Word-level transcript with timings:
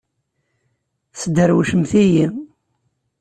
Tesderwcemt-iyi! 1.15 2.25